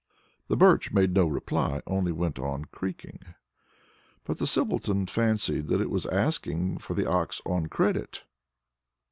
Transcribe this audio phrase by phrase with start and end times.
[0.47, 3.19] The Birch made no reply, only went on creaking.
[4.23, 8.23] But the Simpleton fancied that it was asking for the ox on credit.